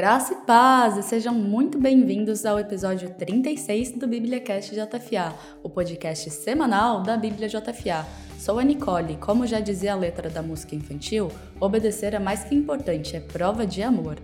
Graça 0.00 0.32
e 0.32 0.36
paz, 0.46 0.96
e 0.96 1.02
sejam 1.02 1.34
muito 1.34 1.78
bem-vindos 1.78 2.46
ao 2.46 2.58
episódio 2.58 3.10
36 3.10 3.98
do 3.98 4.08
BíbliaCast 4.08 4.74
JFA, 4.74 5.34
o 5.62 5.68
podcast 5.68 6.30
semanal 6.30 7.02
da 7.02 7.18
Bíblia 7.18 7.46
JFA. 7.46 8.06
Sou 8.38 8.58
a 8.58 8.64
Nicole, 8.64 9.18
como 9.18 9.46
já 9.46 9.60
dizia 9.60 9.92
a 9.92 9.96
letra 9.96 10.30
da 10.30 10.40
música 10.40 10.74
infantil, 10.74 11.28
obedecer 11.60 12.14
é 12.14 12.18
mais 12.18 12.44
que 12.44 12.54
importante, 12.54 13.14
é 13.14 13.20
prova 13.20 13.66
de 13.66 13.82
amor. 13.82 14.16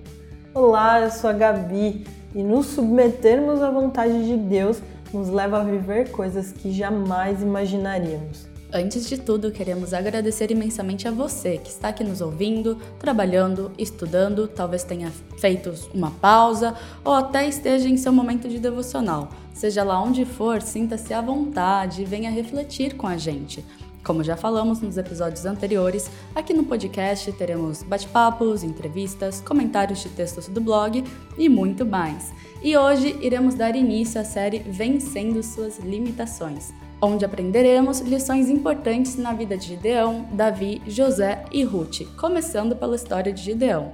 Olá, 0.54 1.02
eu 1.02 1.11
sou 1.11 1.29
a 1.29 1.34
Gabi, 1.34 2.06
e 2.34 2.43
nos 2.43 2.68
submetermos 2.68 3.61
à 3.61 3.70
vontade 3.70 4.24
de 4.24 4.34
Deus 4.34 4.80
nos 5.12 5.29
leva 5.29 5.61
a 5.61 5.64
viver 5.64 6.11
coisas 6.11 6.52
que 6.52 6.72
jamais 6.72 7.43
imaginaríamos. 7.43 8.55
Antes 8.77 9.08
de 9.08 9.16
tudo, 9.16 9.50
queremos 9.50 9.94
agradecer 9.94 10.50
imensamente 10.50 11.08
a 11.08 11.11
você 11.11 11.57
que 11.57 11.71
está 11.71 11.89
aqui 11.89 12.04
nos 12.04 12.21
ouvindo, 12.21 12.76
trabalhando, 12.99 13.72
estudando, 13.79 14.46
talvez 14.46 14.85
tenha 14.85 15.11
feito 15.39 15.72
uma 15.94 16.11
pausa 16.11 16.75
ou 17.02 17.14
até 17.14 17.49
esteja 17.49 17.89
em 17.89 17.96
seu 17.96 18.12
momento 18.12 18.46
de 18.46 18.58
devocional. 18.58 19.30
Seja 19.54 19.82
lá 19.82 19.99
onde 19.99 20.26
for, 20.26 20.61
sinta-se 20.61 21.14
à 21.14 21.22
vontade 21.22 22.02
e 22.02 22.04
venha 22.04 22.30
refletir 22.30 22.96
com 22.96 23.07
a 23.07 23.16
gente. 23.16 23.64
Como 24.04 24.22
já 24.22 24.36
falamos 24.36 24.82
nos 24.82 24.99
episódios 24.99 25.46
anteriores, 25.46 26.11
aqui 26.35 26.52
no 26.52 26.64
podcast 26.64 27.32
teremos 27.32 27.82
bate-papos, 27.82 28.63
entrevistas, 28.63 29.40
comentários 29.40 30.02
de 30.02 30.11
textos 30.11 30.49
do 30.49 30.61
blog 30.61 31.02
e 31.38 31.49
muito 31.49 31.86
mais. 31.86 32.30
E 32.62 32.77
hoje 32.77 33.16
iremos 33.22 33.55
dar 33.55 33.74
início 33.74 34.20
à 34.20 34.24
série 34.24 34.58
Vencendo 34.58 35.42
Suas 35.42 35.78
Limitações 35.78 36.74
onde 37.00 37.25
aprenderemos 37.25 38.00
lições 38.00 38.48
importantes 38.48 39.17
na 39.17 39.33
vida 39.33 39.56
de 39.56 39.69
Gideão, 39.69 40.27
Davi, 40.33 40.81
José 40.86 41.44
e 41.53 41.62
Ruth, 41.62 42.03
começando 42.16 42.75
pela 42.75 42.97
história 42.97 43.33
de 43.33 43.42
Gideão. 43.42 43.92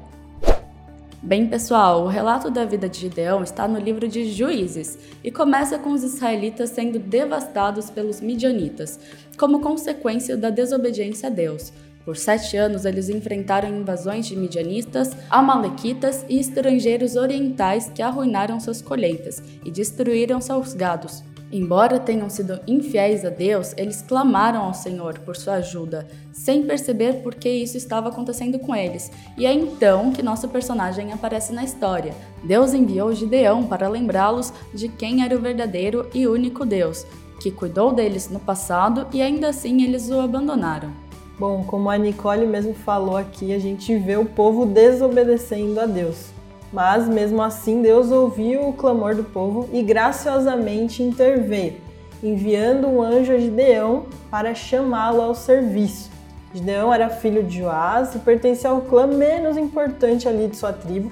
Bem, 1.25 1.47
pessoal, 1.47 2.03
o 2.03 2.09
relato 2.09 2.50
da 2.50 2.64
vida 2.64 2.89
de 2.89 2.98
Gideão 2.98 3.44
está 3.44 3.69
no 3.69 3.78
livro 3.78 4.09
de 4.09 4.33
Juízes 4.33 4.98
e 5.22 5.31
começa 5.31 5.78
com 5.78 5.92
os 5.92 6.03
israelitas 6.03 6.70
sendo 6.70 6.98
devastados 6.98 7.89
pelos 7.91 8.20
midianitas, 8.20 8.98
como 9.39 9.61
consequência 9.61 10.37
da 10.37 10.50
desobediência 10.50 11.28
a 11.28 11.31
Deus. 11.31 11.72
Por 12.05 12.16
sete 12.16 12.56
anos, 12.56 12.84
eles 12.84 13.09
enfrentaram 13.09 13.69
invasões 13.69 14.27
de 14.27 14.37
midianistas, 14.37 15.12
amalequitas 15.31 16.25
e 16.28 16.41
estrangeiros 16.41 17.14
orientais 17.14 17.89
que 17.94 18.03
arruinaram 18.03 18.59
suas 18.59 18.83
colheitas 18.83 19.41
e 19.64 19.70
destruíram 19.70 20.41
seus 20.41 20.75
gados, 20.75 21.22
Embora 21.53 22.00
tenham 22.00 22.31
sido 22.31 22.58
infiéis 22.67 23.27
a 23.27 23.28
Deus, 23.28 23.75
eles 23.77 24.00
clamaram 24.00 24.62
ao 24.62 24.72
Senhor 24.72 25.19
por 25.19 25.36
sua 25.36 25.56
ajuda, 25.56 26.09
sem 26.33 26.62
perceber 26.62 27.22
por 27.22 27.34
que 27.34 27.50
isso 27.50 27.77
estava 27.77 28.09
acontecendo 28.09 28.59
com 28.59 28.75
eles. 28.75 29.12
E 29.36 29.44
é 29.44 29.53
então 29.53 30.12
que 30.12 30.22
nosso 30.22 30.48
personagem 30.48 31.12
aparece 31.12 31.53
na 31.53 31.62
história. 31.62 32.14
Deus 32.42 32.72
enviou 32.72 33.12
Gideão 33.12 33.64
para 33.64 33.86
lembrá-los 33.86 34.50
de 34.72 34.89
quem 34.89 35.22
era 35.22 35.36
o 35.36 35.42
verdadeiro 35.42 36.09
e 36.14 36.27
único 36.27 36.64
Deus, 36.64 37.05
que 37.39 37.50
cuidou 37.50 37.92
deles 37.92 38.31
no 38.31 38.41
passado 38.41 39.06
e 39.12 39.20
ainda 39.20 39.50
assim 39.50 39.83
eles 39.83 40.09
o 40.09 40.20
abandonaram. 40.20 40.91
Bom, 41.39 41.64
como 41.64 41.91
a 41.91 41.98
Nicole 41.98 42.47
mesmo 42.47 42.72
falou 42.72 43.16
aqui, 43.19 43.53
a 43.53 43.59
gente 43.59 43.94
vê 43.98 44.16
o 44.16 44.25
povo 44.25 44.64
desobedecendo 44.64 45.78
a 45.81 45.84
Deus. 45.84 46.31
Mas 46.73 47.06
mesmo 47.06 47.42
assim, 47.42 47.83
Deus 47.83 48.11
ouviu 48.11 48.69
o 48.69 48.73
clamor 48.73 49.15
do 49.15 49.25
povo 49.25 49.69
e 49.73 49.83
graciosamente 49.83 51.03
interveio, 51.03 51.77
enviando 52.23 52.89
um 52.89 53.03
anjo 53.03 53.33
a 53.33 53.39
Gideão 53.39 54.06
para 54.31 54.55
chamá-lo 54.55 55.20
ao 55.20 55.34
serviço. 55.34 56.11
Gideão 56.55 56.93
era 56.93 57.11
filho 57.11 57.43
de 57.43 57.59
Joás 57.59 58.15
e 58.15 58.19
pertencia 58.19 58.70
ao 58.70 58.83
clã 58.83 59.06
menos 59.06 59.56
importante 59.56 60.28
ali 60.28 60.48
de 60.48 60.56
sua 60.56 60.73
tribo, 60.73 61.11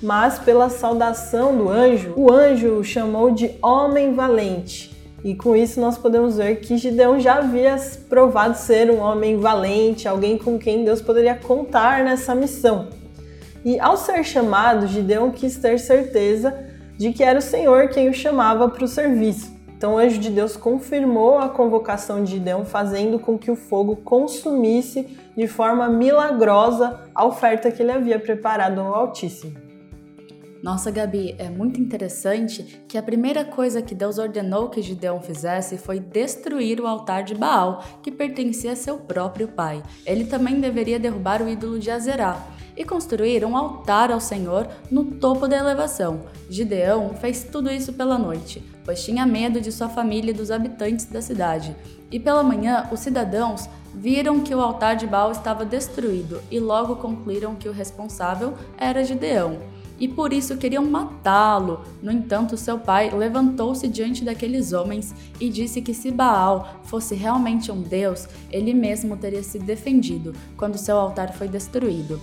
mas 0.00 0.38
pela 0.38 0.68
saudação 0.68 1.56
do 1.56 1.68
anjo, 1.68 2.12
o 2.16 2.32
anjo 2.32 2.78
o 2.78 2.84
chamou 2.84 3.30
de 3.30 3.52
homem 3.62 4.14
valente. 4.14 4.92
E 5.24 5.36
com 5.36 5.54
isso 5.54 5.80
nós 5.80 5.96
podemos 5.96 6.36
ver 6.36 6.56
que 6.56 6.76
Gideão 6.76 7.20
já 7.20 7.36
havia 7.36 7.76
provado 8.08 8.56
ser 8.56 8.90
um 8.90 8.98
homem 8.98 9.38
valente, 9.38 10.08
alguém 10.08 10.36
com 10.36 10.58
quem 10.58 10.84
Deus 10.84 11.00
poderia 11.00 11.36
contar 11.36 12.02
nessa 12.02 12.34
missão. 12.34 13.01
E 13.64 13.78
ao 13.78 13.96
ser 13.96 14.24
chamado, 14.24 14.86
Gideão 14.86 15.30
quis 15.30 15.56
ter 15.56 15.78
certeza 15.78 16.52
de 16.98 17.12
que 17.12 17.22
era 17.22 17.38
o 17.38 17.42
Senhor 17.42 17.88
quem 17.88 18.08
o 18.08 18.14
chamava 18.14 18.68
para 18.68 18.84
o 18.84 18.88
serviço. 18.88 19.52
Então 19.76 19.94
o 19.94 19.98
anjo 19.98 20.18
de 20.18 20.30
Deus 20.30 20.56
confirmou 20.56 21.38
a 21.38 21.48
convocação 21.48 22.22
de 22.22 22.32
Gideão, 22.32 22.64
fazendo 22.64 23.18
com 23.18 23.36
que 23.36 23.50
o 23.50 23.56
fogo 23.56 23.96
consumisse 23.96 25.18
de 25.36 25.48
forma 25.48 25.88
milagrosa 25.88 27.00
a 27.14 27.24
oferta 27.24 27.70
que 27.70 27.82
ele 27.82 27.90
havia 27.90 28.18
preparado 28.18 28.80
ao 28.80 28.94
Altíssimo. 28.94 29.60
Nossa, 30.62 30.92
Gabi, 30.92 31.34
é 31.36 31.50
muito 31.50 31.80
interessante 31.80 32.84
que 32.86 32.96
a 32.96 33.02
primeira 33.02 33.44
coisa 33.44 33.82
que 33.82 33.96
Deus 33.96 34.18
ordenou 34.18 34.68
que 34.68 34.80
Gideão 34.80 35.20
fizesse 35.20 35.76
foi 35.76 35.98
destruir 35.98 36.80
o 36.80 36.86
altar 36.86 37.24
de 37.24 37.34
Baal, 37.34 37.82
que 38.00 38.12
pertencia 38.12 38.70
a 38.70 38.76
seu 38.76 38.98
próprio 38.98 39.48
pai. 39.48 39.82
Ele 40.06 40.24
também 40.24 40.60
deveria 40.60 41.00
derrubar 41.00 41.42
o 41.42 41.48
ídolo 41.48 41.80
de 41.80 41.90
Azerá 41.90 42.40
e 42.76 42.84
construir 42.84 43.44
um 43.44 43.56
altar 43.56 44.10
ao 44.10 44.20
Senhor 44.20 44.68
no 44.90 45.04
topo 45.04 45.46
da 45.46 45.56
elevação. 45.56 46.20
Gideão 46.48 47.14
fez 47.14 47.44
tudo 47.44 47.70
isso 47.70 47.92
pela 47.92 48.18
noite, 48.18 48.62
pois 48.84 49.04
tinha 49.04 49.26
medo 49.26 49.60
de 49.60 49.72
sua 49.72 49.88
família 49.88 50.30
e 50.30 50.34
dos 50.34 50.50
habitantes 50.50 51.06
da 51.06 51.22
cidade. 51.22 51.76
E 52.10 52.20
pela 52.20 52.42
manhã, 52.42 52.88
os 52.92 53.00
cidadãos 53.00 53.68
viram 53.94 54.40
que 54.40 54.54
o 54.54 54.60
altar 54.60 54.96
de 54.96 55.06
Baal 55.06 55.32
estava 55.32 55.64
destruído 55.64 56.40
e 56.50 56.58
logo 56.58 56.96
concluíram 56.96 57.54
que 57.54 57.68
o 57.68 57.72
responsável 57.72 58.54
era 58.78 59.04
Gideão. 59.04 59.58
E 60.00 60.08
por 60.08 60.32
isso 60.32 60.56
queriam 60.56 60.84
matá-lo. 60.84 61.84
No 62.02 62.10
entanto, 62.10 62.56
seu 62.56 62.76
pai 62.76 63.10
levantou-se 63.10 63.86
diante 63.86 64.24
daqueles 64.24 64.72
homens 64.72 65.14
e 65.38 65.48
disse 65.48 65.80
que 65.80 65.94
se 65.94 66.10
Baal 66.10 66.80
fosse 66.82 67.14
realmente 67.14 67.70
um 67.70 67.80
deus, 67.80 68.28
ele 68.50 68.74
mesmo 68.74 69.16
teria 69.16 69.42
se 69.42 69.60
defendido 69.60 70.34
quando 70.56 70.76
seu 70.76 70.96
altar 70.96 71.32
foi 71.34 71.46
destruído. 71.46 72.20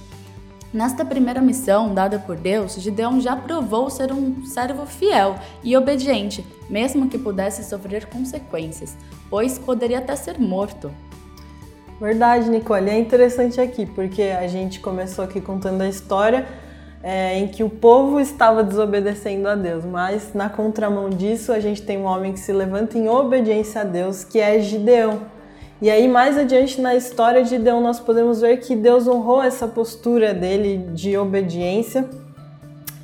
Nesta 0.72 1.04
primeira 1.04 1.42
missão 1.42 1.94
dada 1.94 2.20
por 2.20 2.36
Deus, 2.36 2.76
Gideão 2.76 3.20
já 3.20 3.36
provou 3.36 3.90
ser 3.90 4.12
um 4.12 4.46
servo 4.46 4.86
fiel 4.86 5.36
e 5.64 5.76
obediente, 5.76 6.46
mesmo 6.70 7.10
que 7.10 7.18
pudesse 7.18 7.64
sofrer 7.64 8.06
consequências, 8.06 8.96
pois 9.32 9.58
poderia 9.58 9.98
até 9.98 10.16
ser 10.16 10.38
morto. 10.40 10.92
Verdade, 12.00 12.50
Nicole. 12.50 12.90
É 12.90 13.00
interessante 13.00 13.60
aqui, 13.60 13.86
porque 13.86 14.22
a 14.22 14.48
gente 14.48 14.80
começou 14.80 15.26
aqui 15.26 15.42
contando 15.42 15.82
a 15.82 15.90
história 15.90 16.48
é, 17.02 17.38
em 17.38 17.48
que 17.48 17.64
o 17.64 17.70
povo 17.70 18.20
estava 18.20 18.64
desobedecendo 18.64 19.48
a 19.48 19.56
Deus, 19.56 19.84
mas 19.84 20.34
na 20.34 20.50
contramão 20.50 21.10
disso, 21.10 21.52
a 21.52 21.60
gente 21.60 21.82
tem 21.82 21.98
um 21.98 22.06
homem 22.06 22.32
que 22.32 22.40
se 22.40 22.54
levanta 22.54 22.98
em 22.98 23.10
obediência 23.10 23.82
a 23.82 23.84
Deus, 23.84 24.24
que 24.24 24.40
é 24.40 24.60
Gideão. 24.60 25.22
E 25.82 25.90
aí, 25.90 26.10
mais 26.10 26.38
adiante 26.38 26.82
na 26.82 26.94
história 26.94 27.42
de 27.42 27.52
Gideão, 27.52 27.80
nós 27.80 28.02
podemos 28.02 28.42
ver 28.42 28.58
que 28.58 28.76
Deus 28.76 29.08
honrou 29.08 29.42
essa 29.42 29.66
postura 29.66 30.34
dele 30.34 30.90
de 30.94 31.18
obediência, 31.18 32.06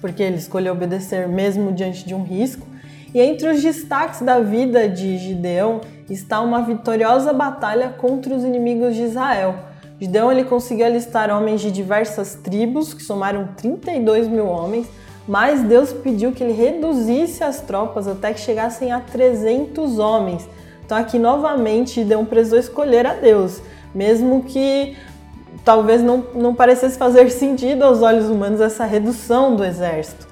porque 0.02 0.22
ele 0.22 0.36
escolheu 0.36 0.74
obedecer 0.74 1.25
mesmo 1.25 1.72
diante 1.72 2.06
de 2.06 2.14
um 2.14 2.22
risco. 2.22 2.68
E 3.14 3.22
entre 3.22 3.47
os 3.47 3.62
destaques 3.62 4.22
da 4.22 4.41
vida 4.41 4.90
de 4.90 5.18
Gideão 5.18 5.80
está 6.09 6.41
uma 6.41 6.64
vitoriosa 6.64 7.31
batalha 7.31 7.96
contra 7.97 8.35
os 8.35 8.44
inimigos 8.44 8.94
de 8.94 9.03
Israel. 9.03 9.56
Gideão 9.97 10.30
ele 10.30 10.44
conseguiu 10.44 10.85
alistar 10.85 11.30
homens 11.30 11.62
de 11.62 11.72
diversas 11.72 12.35
tribos, 12.35 12.94
que 12.94 13.02
somaram 13.02 13.47
32 13.56 14.28
mil 14.28 14.47
homens, 14.47 14.85
mas 15.25 15.64
Deus 15.64 15.94
pediu 15.94 16.34
que 16.34 16.44
ele 16.44 16.52
reduzisse 16.52 17.41
as 17.41 17.62
tropas 17.62 18.06
até 18.06 18.34
que 18.34 18.41
chegassem 18.41 18.91
a 18.91 19.00
300 19.00 19.97
homens 19.97 20.46
então 20.85 20.97
aqui 20.97 21.18
novamente 21.18 21.96
Gideão 21.96 22.23
precisou 22.23 22.59
escolher 22.59 23.05
a 23.08 23.14
Deus, 23.14 23.61
mesmo 23.93 24.43
que 24.43 24.96
talvez 25.64 26.02
não, 26.02 26.23
não 26.35 26.53
parecesse 26.53 26.97
fazer 26.97 27.32
sentido 27.32 27.84
aos 27.84 28.02
olhos 28.02 28.29
humanos 28.29 28.61
essa 28.61 28.85
redução 28.85 29.55
do 29.55 29.64
exército. 29.64 30.28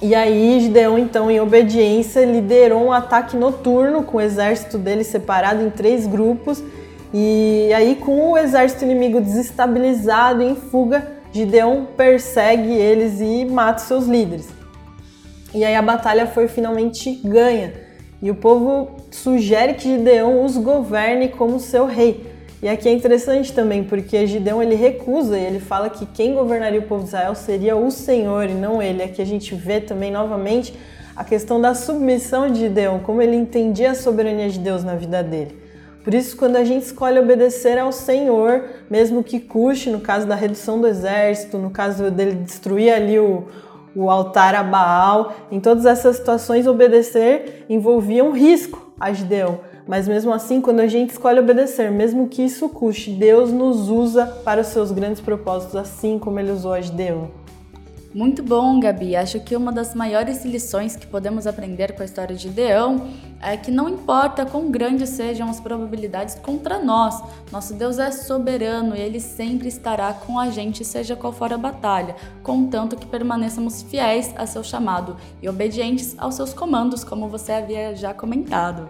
E 0.00 0.14
aí 0.14 0.60
Gideão, 0.60 0.98
então, 0.98 1.30
em 1.30 1.40
obediência, 1.40 2.24
liderou 2.24 2.84
um 2.84 2.92
ataque 2.92 3.36
noturno 3.36 4.02
com 4.02 4.18
o 4.18 4.20
exército 4.20 4.78
dele 4.78 5.02
separado 5.02 5.64
em 5.64 5.70
três 5.70 6.06
grupos. 6.06 6.62
E 7.14 7.72
aí, 7.74 7.96
com 7.96 8.32
o 8.32 8.36
exército 8.36 8.84
inimigo 8.84 9.20
desestabilizado 9.20 10.42
em 10.42 10.54
fuga, 10.54 11.12
Gideão 11.32 11.86
persegue 11.96 12.72
eles 12.72 13.20
e 13.20 13.46
mata 13.46 13.78
seus 13.78 14.06
líderes. 14.06 14.48
E 15.54 15.64
aí 15.64 15.74
a 15.74 15.80
batalha 15.80 16.26
foi 16.26 16.46
finalmente 16.46 17.20
ganha. 17.24 17.85
E 18.22 18.30
o 18.30 18.34
povo 18.34 18.96
sugere 19.10 19.74
que 19.74 19.96
Gideão 19.96 20.44
os 20.44 20.56
governe 20.56 21.28
como 21.28 21.60
seu 21.60 21.86
rei. 21.86 22.34
E 22.62 22.68
aqui 22.68 22.88
é 22.88 22.92
interessante 22.92 23.52
também, 23.52 23.84
porque 23.84 24.26
Gideão 24.26 24.62
ele 24.62 24.74
recusa 24.74 25.38
e 25.38 25.44
ele 25.44 25.60
fala 25.60 25.90
que 25.90 26.06
quem 26.06 26.34
governaria 26.34 26.80
o 26.80 26.84
povo 26.84 27.02
de 27.02 27.08
Israel 27.08 27.34
seria 27.34 27.76
o 27.76 27.90
Senhor 27.90 28.48
e 28.48 28.54
não 28.54 28.82
ele. 28.82 29.02
Aqui 29.02 29.20
a 29.20 29.26
gente 29.26 29.54
vê 29.54 29.80
também 29.80 30.10
novamente 30.10 30.74
a 31.14 31.22
questão 31.22 31.60
da 31.60 31.74
submissão 31.74 32.50
de 32.50 32.60
Gideão, 32.60 32.98
como 33.00 33.20
ele 33.20 33.36
entendia 33.36 33.90
a 33.90 33.94
soberania 33.94 34.48
de 34.48 34.58
Deus 34.58 34.82
na 34.82 34.94
vida 34.94 35.22
dele. 35.22 35.66
Por 36.02 36.14
isso, 36.14 36.36
quando 36.36 36.56
a 36.56 36.64
gente 36.64 36.84
escolhe 36.84 37.18
obedecer 37.18 37.78
ao 37.78 37.90
Senhor, 37.90 38.64
mesmo 38.88 39.24
que 39.24 39.40
custe, 39.40 39.90
no 39.90 40.00
caso 40.00 40.26
da 40.26 40.34
redução 40.34 40.80
do 40.80 40.86
exército, 40.86 41.58
no 41.58 41.70
caso 41.70 42.10
dele 42.10 42.36
destruir 42.36 42.92
ali 42.92 43.18
o, 43.18 43.44
o 43.96 44.10
altar 44.10 44.54
a 44.54 44.62
Baal, 44.62 45.32
em 45.50 45.58
todas 45.58 45.86
essas 45.86 46.16
situações, 46.16 46.66
obedecer 46.66 47.64
envolvia 47.68 48.22
um 48.22 48.32
risco 48.32 48.92
a 49.00 49.12
Gideão. 49.12 49.60
Mas 49.86 50.08
mesmo 50.08 50.32
assim, 50.32 50.60
quando 50.60 50.80
a 50.80 50.86
gente 50.86 51.10
escolhe 51.10 51.38
obedecer, 51.38 51.90
mesmo 51.90 52.28
que 52.28 52.42
isso 52.42 52.68
custe, 52.68 53.10
Deus 53.12 53.52
nos 53.52 53.88
usa 53.88 54.26
para 54.44 54.60
os 54.60 54.66
seus 54.66 54.90
grandes 54.90 55.20
propósitos, 55.20 55.76
assim 55.76 56.18
como 56.18 56.40
ele 56.40 56.50
usou 56.50 56.72
a 56.72 56.80
Gideão. 56.80 57.45
Muito 58.16 58.42
bom, 58.42 58.80
Gabi. 58.80 59.14
Acho 59.14 59.38
que 59.40 59.54
uma 59.54 59.70
das 59.70 59.94
maiores 59.94 60.42
lições 60.42 60.96
que 60.96 61.06
podemos 61.06 61.46
aprender 61.46 61.92
com 61.92 62.00
a 62.00 62.04
história 62.06 62.34
de 62.34 62.48
Leão 62.48 63.08
é 63.42 63.58
que 63.58 63.70
não 63.70 63.90
importa 63.90 64.46
quão 64.46 64.70
grandes 64.70 65.10
sejam 65.10 65.50
as 65.50 65.60
probabilidades 65.60 66.34
contra 66.36 66.82
nós, 66.82 67.22
nosso 67.52 67.74
Deus 67.74 67.98
é 67.98 68.10
soberano 68.10 68.96
e 68.96 69.00
ele 69.00 69.20
sempre 69.20 69.68
estará 69.68 70.14
com 70.14 70.40
a 70.40 70.48
gente, 70.48 70.82
seja 70.82 71.14
qual 71.14 71.30
for 71.30 71.52
a 71.52 71.58
batalha, 71.58 72.16
contanto 72.42 72.96
que 72.96 73.04
permaneçamos 73.04 73.82
fiéis 73.82 74.32
a 74.34 74.46
seu 74.46 74.64
chamado 74.64 75.18
e 75.42 75.46
obedientes 75.46 76.14
aos 76.16 76.36
seus 76.36 76.54
comandos, 76.54 77.04
como 77.04 77.28
você 77.28 77.52
havia 77.52 77.94
já 77.94 78.14
comentado. 78.14 78.88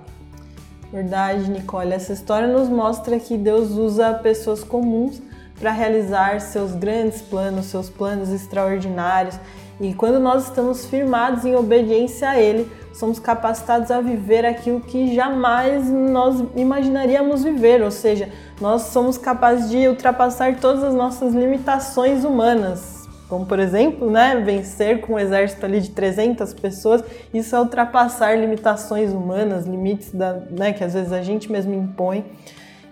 Verdade, 0.93 1.51
Nicole. 1.51 1.93
Essa 1.93 2.13
história 2.13 2.47
nos 2.47 2.69
mostra 2.69 3.19
que 3.19 3.37
Deus 3.37 3.73
usa 3.73 4.15
pessoas 4.15 4.63
comuns 4.63 5.21
para 5.59 5.71
realizar 5.71 6.41
seus 6.41 6.73
grandes 6.73 7.23
planos, 7.23 7.67
seus 7.67 7.89
planos 7.89 8.31
extraordinários. 8.31 9.39
E 9.81 9.93
quando 9.93 10.19
nós 10.19 10.45
estamos 10.45 10.87
firmados 10.87 11.45
em 11.45 11.55
obediência 11.55 12.31
a 12.31 12.41
Ele, 12.41 12.71
somos 12.95 13.19
capacitados 13.19 13.91
a 13.91 14.01
viver 14.01 14.47
aquilo 14.47 14.81
que 14.81 15.15
jamais 15.15 15.89
nós 15.91 16.43
imaginaríamos 16.55 17.45
viver, 17.45 17.83
ou 17.83 17.91
seja, 17.91 18.31
nós 18.61 18.83
somos 18.83 19.19
capazes 19.19 19.69
de 19.69 19.87
ultrapassar 19.87 20.57
todas 20.57 20.83
as 20.83 20.95
nossas 20.95 21.35
limitações 21.35 22.25
humanas. 22.25 23.07
Como, 23.29 23.45
por 23.45 23.59
exemplo, 23.59 24.09
né, 24.09 24.37
vencer 24.37 25.01
com 25.01 25.15
um 25.15 25.19
exército 25.19 25.67
ali 25.67 25.81
de 25.81 25.91
300 25.91 26.55
pessoas, 26.55 27.03
isso 27.35 27.55
é 27.57 27.61
ultrapassar 27.61 28.39
limitações 28.39 29.13
humanas, 29.13 29.67
limites 29.67 30.13
da, 30.13 30.35
né, 30.51 30.73
que 30.73 30.85
às 30.85 30.95
vezes 30.95 31.13
a 31.13 31.21
gente 31.21 31.51
mesmo 31.51 31.75
impõe. 31.75 32.25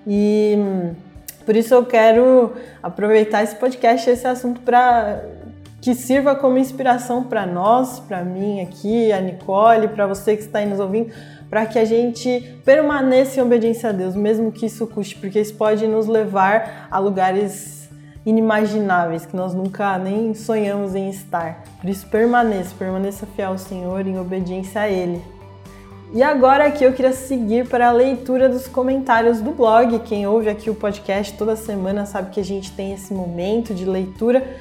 E 0.06 0.58
por 1.44 1.56
isso 1.56 1.75
eu 1.75 1.85
quero 1.85 2.52
aproveitar 2.82 3.43
esse 3.43 3.56
podcast, 3.56 4.08
esse 4.08 4.26
assunto 4.26 4.61
para 4.61 5.23
que 5.81 5.94
sirva 5.94 6.35
como 6.35 6.56
inspiração 6.56 7.25
para 7.25 7.44
nós, 7.44 8.00
para 8.00 8.25
mim 8.25 8.62
aqui, 8.62 9.12
a 9.12 9.20
Nicole, 9.20 9.88
para 9.88 10.06
você 10.06 10.35
que 10.35 10.43
está 10.43 10.61
aí 10.61 10.67
nos 10.67 10.81
ouvindo, 10.81 11.12
para 11.50 11.67
que 11.67 11.79
a 11.79 11.85
gente 11.85 12.58
permaneça 12.64 13.38
em 13.38 13.43
obediência 13.43 13.91
a 13.91 13.93
Deus, 13.93 14.17
mesmo 14.17 14.50
que 14.50 14.64
isso 14.64 14.87
custe, 14.87 15.17
porque 15.17 15.38
isso 15.38 15.55
pode 15.55 15.87
nos 15.87 16.06
levar 16.06 16.88
a 16.91 16.99
lugares 16.99 17.91
inimagináveis 18.25 19.26
que 19.26 19.37
nós 19.37 19.52
nunca 19.52 19.99
nem 19.99 20.32
sonhamos 20.32 20.94
em 20.94 21.11
estar. 21.11 21.62
Por 21.81 21.91
isso 21.91 22.06
permaneça, 22.06 22.75
permaneça 22.79 23.26
fiel 23.26 23.50
ao 23.50 23.58
Senhor 23.58 24.06
em 24.06 24.19
obediência 24.19 24.81
a 24.81 24.88
Ele. 24.88 25.23
E 26.12 26.23
agora 26.23 26.67
aqui 26.67 26.85
eu 26.85 26.93
queria 26.93 27.12
seguir 27.12 27.69
para 27.69 27.89
a 27.89 27.93
leitura 27.93 28.49
dos 28.49 28.69
comentários 28.69 29.41
do 29.41 29.51
blog. 29.51 29.99
Quem 30.01 30.27
ouve 30.27 30.49
aqui 30.49 30.71
o 30.71 30.75
podcast 30.75 31.37
toda 31.37 31.56
semana 31.56 32.06
sabe 32.06 32.31
que 32.31 32.39
a 32.39 32.45
gente 32.45 32.71
tem 32.73 32.93
esse 32.93 33.12
momento 33.12 33.75
de 33.75 33.85
leitura. 33.85 34.61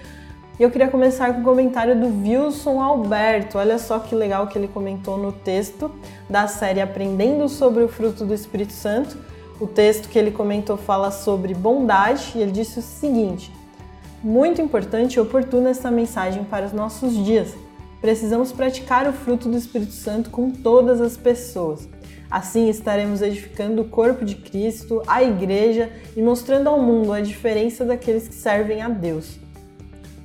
E 0.59 0.63
eu 0.63 0.71
queria 0.71 0.87
começar 0.87 1.33
com 1.33 1.41
o 1.41 1.43
comentário 1.43 1.99
do 1.99 2.07
Wilson 2.07 2.81
Alberto. 2.81 3.57
Olha 3.57 3.77
só 3.77 3.99
que 3.99 4.15
legal 4.15 4.47
que 4.47 4.57
ele 4.57 4.67
comentou 4.67 5.17
no 5.17 5.31
texto 5.31 5.91
da 6.29 6.47
série 6.47 6.81
Aprendendo 6.81 7.47
sobre 7.49 7.83
o 7.83 7.87
Fruto 7.87 8.25
do 8.25 8.33
Espírito 8.33 8.73
Santo. 8.73 9.17
O 9.59 9.67
texto 9.67 10.09
que 10.09 10.17
ele 10.17 10.31
comentou 10.31 10.77
fala 10.77 11.11
sobre 11.11 11.53
bondade 11.53 12.31
e 12.35 12.41
ele 12.41 12.51
disse 12.51 12.79
o 12.79 12.81
seguinte: 12.81 13.51
Muito 14.23 14.59
importante 14.61 15.15
e 15.15 15.19
oportuna 15.19 15.69
essa 15.69 15.91
mensagem 15.91 16.43
para 16.43 16.65
os 16.65 16.73
nossos 16.73 17.13
dias 17.13 17.53
precisamos 18.03 18.51
praticar 18.51 19.07
o 19.07 19.13
fruto 19.13 19.47
do 19.47 19.55
Espírito 19.55 19.93
Santo 19.93 20.29
com 20.29 20.51
todas 20.51 20.99
as 20.99 21.15
pessoas. 21.15 21.87
Assim 22.29 22.67
estaremos 22.67 23.21
edificando 23.21 23.81
o 23.81 23.87
corpo 23.87 24.25
de 24.25 24.35
Cristo, 24.35 25.01
a 25.07 25.23
igreja 25.23 25.89
e 26.13 26.21
mostrando 26.21 26.67
ao 26.67 26.81
mundo 26.81 27.13
a 27.13 27.21
diferença 27.21 27.85
daqueles 27.85 28.27
que 28.27 28.35
servem 28.35 28.81
a 28.81 28.89
Deus. 28.89 29.39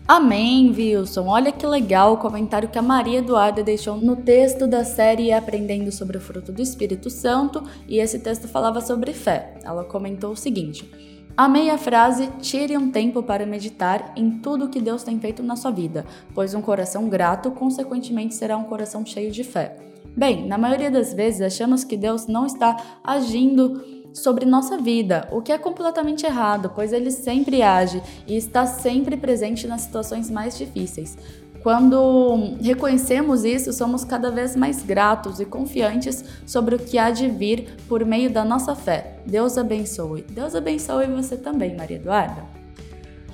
Amém, 0.08 0.74
Wilson. 0.76 1.28
Olha 1.28 1.52
que 1.52 1.64
legal 1.64 2.14
o 2.14 2.16
comentário 2.16 2.68
que 2.68 2.80
a 2.80 2.82
Maria 2.82 3.20
Eduarda 3.20 3.62
deixou 3.62 3.96
no 3.96 4.16
texto 4.16 4.66
da 4.66 4.82
série 4.82 5.30
Aprendendo 5.30 5.92
sobre 5.92 6.16
o 6.16 6.20
Fruto 6.20 6.50
do 6.50 6.60
Espírito 6.60 7.08
Santo, 7.08 7.62
e 7.86 8.00
esse 8.00 8.18
texto 8.18 8.48
falava 8.48 8.80
sobre 8.80 9.12
fé. 9.12 9.54
Ela 9.62 9.84
comentou 9.84 10.32
o 10.32 10.36
seguinte: 10.36 10.90
Amei 11.38 11.70
a 11.70 11.78
frase 11.78 12.26
tire 12.40 12.76
um 12.76 12.90
tempo 12.90 13.22
para 13.22 13.46
meditar 13.46 14.12
em 14.16 14.40
tudo 14.40 14.64
o 14.64 14.68
que 14.68 14.80
Deus 14.80 15.04
tem 15.04 15.20
feito 15.20 15.40
na 15.40 15.54
sua 15.54 15.70
vida, 15.70 16.04
pois 16.34 16.52
um 16.52 16.60
coração 16.60 17.08
grato, 17.08 17.52
consequentemente, 17.52 18.34
será 18.34 18.56
um 18.56 18.64
coração 18.64 19.06
cheio 19.06 19.30
de 19.30 19.44
fé. 19.44 19.76
Bem, 20.16 20.48
na 20.48 20.58
maioria 20.58 20.90
das 20.90 21.14
vezes 21.14 21.40
achamos 21.40 21.84
que 21.84 21.96
Deus 21.96 22.26
não 22.26 22.44
está 22.44 22.76
agindo 23.04 23.80
sobre 24.12 24.44
nossa 24.44 24.78
vida, 24.78 25.28
o 25.30 25.40
que 25.40 25.52
é 25.52 25.58
completamente 25.58 26.26
errado, 26.26 26.72
pois 26.74 26.92
ele 26.92 27.12
sempre 27.12 27.62
age 27.62 28.02
e 28.26 28.36
está 28.36 28.66
sempre 28.66 29.16
presente 29.16 29.64
nas 29.68 29.82
situações 29.82 30.28
mais 30.28 30.58
difíceis. 30.58 31.16
Quando 31.62 32.56
reconhecemos 32.60 33.44
isso, 33.44 33.72
somos 33.72 34.04
cada 34.04 34.30
vez 34.30 34.54
mais 34.54 34.82
gratos 34.82 35.40
e 35.40 35.44
confiantes 35.44 36.24
sobre 36.46 36.76
o 36.76 36.78
que 36.78 36.96
há 36.98 37.10
de 37.10 37.28
vir 37.28 37.76
por 37.88 38.04
meio 38.04 38.30
da 38.30 38.44
nossa 38.44 38.74
fé. 38.74 39.18
Deus 39.26 39.58
abençoe. 39.58 40.22
Deus 40.22 40.54
abençoe 40.54 41.06
você 41.06 41.36
também, 41.36 41.76
Maria 41.76 41.96
Eduarda. 41.96 42.58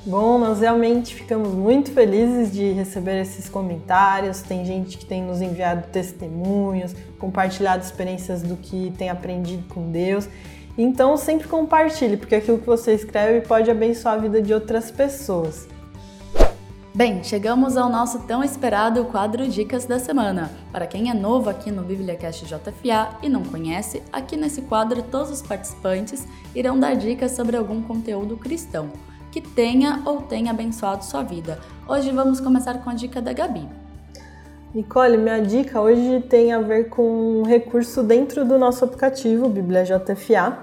Bom, 0.06 0.38
nós 0.38 0.60
realmente 0.60 1.14
ficamos 1.14 1.48
muito 1.48 1.90
felizes 1.90 2.52
de 2.52 2.72
receber 2.72 3.22
esses 3.22 3.48
comentários. 3.48 4.42
Tem 4.42 4.64
gente 4.64 4.98
que 4.98 5.06
tem 5.06 5.22
nos 5.22 5.40
enviado 5.40 5.86
testemunhos, 5.88 6.94
compartilhado 7.18 7.82
experiências 7.82 8.42
do 8.42 8.56
que 8.56 8.92
tem 8.98 9.08
aprendido 9.08 9.64
com 9.68 9.90
Deus. 9.90 10.28
Então, 10.76 11.16
sempre 11.16 11.48
compartilhe, 11.48 12.16
porque 12.16 12.34
aquilo 12.34 12.58
que 12.58 12.66
você 12.66 12.92
escreve 12.92 13.46
pode 13.46 13.70
abençoar 13.70 14.14
a 14.14 14.18
vida 14.18 14.42
de 14.42 14.52
outras 14.52 14.90
pessoas. 14.90 15.68
Bem, 16.96 17.24
chegamos 17.24 17.76
ao 17.76 17.90
nosso 17.90 18.20
tão 18.20 18.44
esperado 18.44 19.06
quadro 19.06 19.48
Dicas 19.48 19.84
da 19.84 19.98
Semana. 19.98 20.48
Para 20.70 20.86
quem 20.86 21.10
é 21.10 21.12
novo 21.12 21.50
aqui 21.50 21.68
no 21.68 21.82
BibliaCast 21.82 22.46
JFA 22.46 23.16
e 23.20 23.28
não 23.28 23.42
conhece, 23.42 24.00
aqui 24.12 24.36
nesse 24.36 24.62
quadro 24.62 25.02
todos 25.02 25.28
os 25.28 25.42
participantes 25.42 26.24
irão 26.54 26.78
dar 26.78 26.94
dicas 26.94 27.32
sobre 27.32 27.56
algum 27.56 27.82
conteúdo 27.82 28.36
cristão 28.36 28.92
que 29.32 29.40
tenha 29.40 30.02
ou 30.04 30.22
tenha 30.22 30.52
abençoado 30.52 31.04
sua 31.04 31.24
vida. 31.24 31.58
Hoje 31.88 32.12
vamos 32.12 32.38
começar 32.38 32.74
com 32.74 32.90
a 32.90 32.94
dica 32.94 33.20
da 33.20 33.32
Gabi. 33.32 33.68
Nicole, 34.72 35.16
minha 35.16 35.40
dica 35.40 35.80
hoje 35.80 36.24
tem 36.30 36.52
a 36.52 36.60
ver 36.60 36.90
com 36.90 37.40
um 37.40 37.42
recurso 37.42 38.04
dentro 38.04 38.44
do 38.44 38.56
nosso 38.56 38.84
aplicativo 38.84 39.48
Bíblia 39.48 39.82
JFA, 39.82 40.58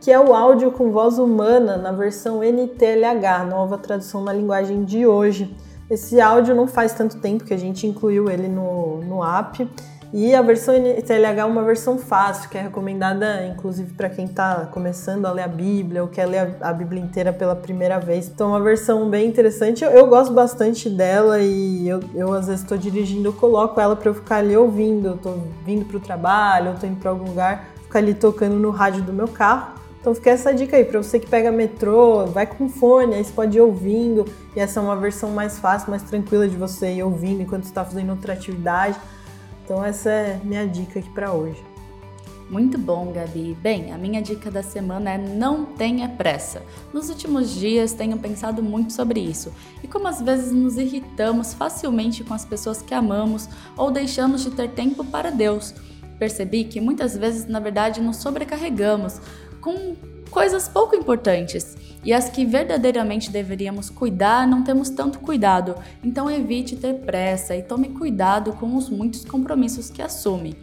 que 0.00 0.10
é 0.10 0.18
o 0.18 0.34
áudio 0.34 0.72
com 0.72 0.90
voz 0.90 1.18
humana 1.18 1.76
na 1.76 1.92
versão 1.92 2.42
NTLH, 2.42 3.44
nova 3.46 3.76
tradução 3.76 4.24
na 4.24 4.32
linguagem 4.32 4.82
de 4.82 5.06
hoje. 5.06 5.54
Esse 5.88 6.20
áudio 6.20 6.54
não 6.54 6.66
faz 6.66 6.92
tanto 6.92 7.18
tempo 7.18 7.44
que 7.44 7.54
a 7.54 7.56
gente 7.56 7.86
incluiu 7.86 8.28
ele 8.28 8.48
no, 8.48 8.98
no 9.02 9.24
app. 9.24 9.68
E 10.12 10.34
a 10.34 10.40
versão 10.40 10.74
NTLH 10.74 11.40
é 11.40 11.44
uma 11.44 11.62
versão 11.62 11.98
fácil, 11.98 12.48
que 12.48 12.56
é 12.56 12.62
recomendada 12.62 13.44
inclusive 13.46 13.92
para 13.92 14.08
quem 14.08 14.24
está 14.24 14.66
começando 14.66 15.26
a 15.26 15.32
ler 15.32 15.42
a 15.42 15.48
Bíblia 15.48 16.02
ou 16.02 16.08
quer 16.08 16.26
ler 16.26 16.56
a, 16.60 16.70
a, 16.70 16.72
Bíblia 16.72 17.02
inteira 17.02 17.32
pela 17.32 17.56
primeira 17.56 17.98
vez. 17.98 18.28
Então, 18.28 18.54
é 18.54 18.58
uma 18.58 18.64
versão 18.64 19.10
bem 19.10 19.28
interessante. 19.28 19.84
Eu, 19.84 19.90
eu 19.90 20.06
gosto 20.06 20.32
bastante 20.32 20.88
dela 20.88 21.40
e 21.40 21.88
eu, 21.88 22.00
eu 22.14 22.32
às 22.32 22.46
vezes 22.46 22.62
estou 22.62 22.78
dirigindo, 22.78 23.28
eu 23.28 23.32
coloco 23.32 23.80
ela 23.80 23.96
para 23.96 24.08
eu 24.08 24.14
ficar 24.14 24.36
ali 24.36 24.56
ouvindo. 24.56 25.08
Eu 25.08 25.14
estou 25.16 25.42
vindo 25.64 25.84
para 25.84 25.96
o 25.96 26.00
trabalho, 26.00 26.68
eu 26.68 26.74
estou 26.74 26.88
indo 26.88 27.00
para 27.00 27.10
algum 27.10 27.28
lugar, 27.28 27.66
ficar 27.82 27.98
ali 27.98 28.14
tocando 28.14 28.56
no 28.56 28.70
rádio 28.70 29.02
do 29.02 29.12
meu 29.12 29.28
carro. 29.28 29.85
Então 30.06 30.14
fica 30.14 30.30
essa 30.30 30.54
dica 30.54 30.76
aí, 30.76 30.84
para 30.84 31.02
você 31.02 31.18
que 31.18 31.26
pega 31.26 31.50
metrô, 31.50 32.26
vai 32.26 32.46
com 32.46 32.68
fone, 32.68 33.16
aí 33.16 33.24
você 33.24 33.32
pode 33.32 33.58
ir 33.58 33.60
ouvindo, 33.60 34.24
e 34.54 34.60
essa 34.60 34.78
é 34.78 34.82
uma 34.84 34.94
versão 34.94 35.32
mais 35.32 35.58
fácil, 35.58 35.90
mais 35.90 36.04
tranquila 36.04 36.46
de 36.46 36.54
você 36.54 36.92
ir 36.92 37.02
ouvindo 37.02 37.42
enquanto 37.42 37.64
está 37.64 37.84
fazendo 37.84 38.10
outra 38.10 38.32
atividade. 38.32 38.96
Então 39.64 39.84
essa 39.84 40.08
é 40.08 40.40
minha 40.44 40.64
dica 40.64 41.00
aqui 41.00 41.10
para 41.10 41.32
hoje. 41.32 41.60
Muito 42.48 42.78
bom, 42.78 43.10
Gabi. 43.10 43.58
Bem, 43.60 43.92
a 43.92 43.98
minha 43.98 44.22
dica 44.22 44.48
da 44.48 44.62
semana 44.62 45.10
é 45.10 45.18
não 45.18 45.64
tenha 45.64 46.08
pressa. 46.08 46.62
Nos 46.94 47.08
últimos 47.08 47.50
dias 47.50 47.92
tenho 47.92 48.16
pensado 48.16 48.62
muito 48.62 48.92
sobre 48.92 49.18
isso 49.18 49.52
e 49.82 49.88
como 49.88 50.06
às 50.06 50.22
vezes 50.22 50.52
nos 50.52 50.76
irritamos 50.76 51.52
facilmente 51.52 52.22
com 52.22 52.32
as 52.32 52.44
pessoas 52.44 52.80
que 52.80 52.94
amamos 52.94 53.48
ou 53.76 53.90
deixamos 53.90 54.44
de 54.44 54.52
ter 54.52 54.70
tempo 54.70 55.04
para 55.04 55.32
Deus. 55.32 55.74
Percebi 56.16 56.64
que 56.64 56.80
muitas 56.80 57.14
vezes, 57.14 57.46
na 57.46 57.60
verdade, 57.60 58.00
nos 58.00 58.18
sobrecarregamos 58.18 59.20
com 59.60 59.96
coisas 60.30 60.68
pouco 60.68 60.94
importantes 60.94 61.76
e 62.04 62.12
as 62.12 62.28
que 62.28 62.44
verdadeiramente 62.44 63.30
deveríamos 63.30 63.90
cuidar 63.90 64.46
não 64.46 64.62
temos 64.62 64.90
tanto 64.90 65.18
cuidado, 65.18 65.74
então 66.04 66.30
evite 66.30 66.76
ter 66.76 66.94
pressa 67.00 67.56
e 67.56 67.62
tome 67.62 67.88
cuidado 67.88 68.52
com 68.52 68.76
os 68.76 68.88
muitos 68.88 69.24
compromissos 69.24 69.90
que 69.90 70.02
assume. 70.02 70.56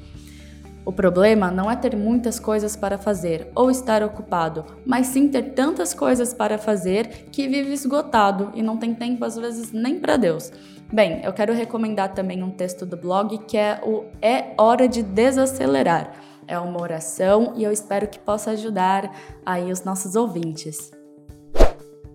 O 0.86 0.92
problema 0.92 1.50
não 1.50 1.72
é 1.72 1.76
ter 1.78 1.96
muitas 1.96 2.40
coisas 2.40 2.76
para 2.76 2.98
fazer 2.98 3.50
ou 3.56 3.72
estar 3.72 4.04
ocupado, 4.04 4.66
mas 4.86 5.08
sim 5.08 5.30
ter 5.30 5.54
tantas 5.54 5.94
coisas 5.94 6.34
para 6.34 6.58
fazer 6.58 7.28
que 7.32 7.48
vive 7.48 7.72
esgotado 7.72 8.52
e 8.54 8.62
não 8.62 8.78
tem 8.78 8.94
tempo 8.94 9.24
às 9.24 9.38
vezes 9.38 9.72
nem 9.72 10.00
para 10.00 10.18
Deus. 10.18 10.52
Bem, 10.92 11.22
eu 11.24 11.32
quero 11.34 11.54
recomendar 11.54 12.14
também 12.14 12.44
um 12.44 12.52
texto 12.52 12.86
do 12.86 12.98
blog 12.98 13.38
que 13.48 13.58
é 13.58 13.82
o 13.84 14.04
É 14.22 14.54
Hora 14.58 14.88
de 14.88 15.02
Desacelerar. 15.02 16.12
É 16.48 16.60
uma 16.60 16.82
oração 16.82 17.54
e 17.56 17.64
eu 17.64 17.72
espero 17.72 18.08
que 18.08 18.20
possa 18.20 18.52
ajudar 18.52 19.16
aí 19.46 19.72
os 19.72 19.84
nossos 19.84 20.16
ouvintes. 20.16 20.92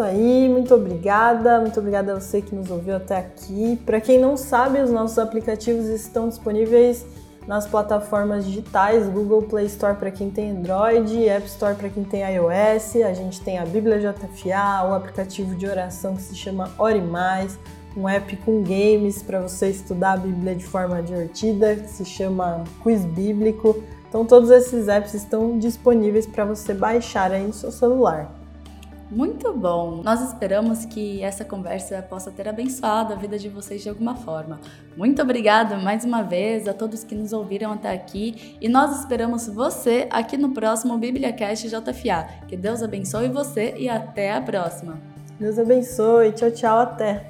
Isso 0.00 0.08
aí, 0.08 0.48
muito 0.48 0.74
obrigada, 0.74 1.60
muito 1.60 1.78
obrigada 1.78 2.12
a 2.12 2.18
você 2.18 2.40
que 2.40 2.54
nos 2.54 2.70
ouviu 2.70 2.96
até 2.96 3.18
aqui. 3.18 3.78
Para 3.84 4.00
quem 4.00 4.18
não 4.18 4.34
sabe, 4.34 4.80
os 4.80 4.90
nossos 4.90 5.18
aplicativos 5.18 5.88
estão 5.88 6.26
disponíveis 6.26 7.04
nas 7.46 7.66
plataformas 7.66 8.46
digitais, 8.46 9.06
Google 9.06 9.42
Play 9.42 9.66
Store 9.66 9.94
para 9.94 10.10
quem 10.10 10.30
tem 10.30 10.52
Android, 10.52 11.28
App 11.28 11.46
Store 11.48 11.74
para 11.74 11.90
quem 11.90 12.02
tem 12.02 12.22
iOS. 12.22 12.96
A 13.06 13.12
gente 13.12 13.42
tem 13.42 13.58
a 13.58 13.66
Bíblia 13.66 13.98
JFA, 13.98 14.88
o 14.88 14.94
aplicativo 14.94 15.54
de 15.54 15.66
oração 15.66 16.16
que 16.16 16.22
se 16.22 16.34
chama 16.34 16.70
Ore 16.78 17.02
Mais, 17.02 17.58
um 17.94 18.08
app 18.08 18.34
com 18.38 18.62
games 18.62 19.20
para 19.20 19.38
você 19.40 19.68
estudar 19.68 20.12
a 20.12 20.16
Bíblia 20.16 20.54
de 20.54 20.64
forma 20.64 21.02
divertida, 21.02 21.76
que 21.76 21.90
se 21.90 22.06
chama 22.06 22.64
Quiz 22.82 23.04
Bíblico. 23.04 23.76
Então 24.08 24.24
todos 24.24 24.48
esses 24.48 24.88
apps 24.88 25.12
estão 25.12 25.58
disponíveis 25.58 26.26
para 26.26 26.46
você 26.46 26.72
baixar 26.72 27.32
aí 27.32 27.46
no 27.46 27.52
seu 27.52 27.70
celular. 27.70 28.39
Muito 29.10 29.52
bom! 29.52 30.02
Nós 30.04 30.20
esperamos 30.22 30.84
que 30.84 31.20
essa 31.20 31.44
conversa 31.44 32.00
possa 32.00 32.30
ter 32.30 32.48
abençoado 32.48 33.12
a 33.12 33.16
vida 33.16 33.36
de 33.36 33.48
vocês 33.48 33.82
de 33.82 33.88
alguma 33.88 34.14
forma. 34.14 34.60
Muito 34.96 35.20
obrigada 35.20 35.76
mais 35.76 36.04
uma 36.04 36.22
vez 36.22 36.68
a 36.68 36.72
todos 36.72 37.02
que 37.02 37.14
nos 37.14 37.32
ouviram 37.32 37.72
até 37.72 37.92
aqui 37.92 38.56
e 38.60 38.68
nós 38.68 39.00
esperamos 39.00 39.48
você 39.48 40.06
aqui 40.10 40.36
no 40.36 40.50
próximo 40.50 40.96
BíbliaCast 40.96 41.68
JFA. 41.68 42.28
Que 42.46 42.56
Deus 42.56 42.84
abençoe 42.84 43.28
você 43.28 43.74
e 43.76 43.88
até 43.88 44.32
a 44.32 44.40
próxima! 44.40 45.00
Deus 45.40 45.58
abençoe, 45.58 46.30
tchau, 46.32 46.50
tchau, 46.52 46.78
até! 46.78 47.29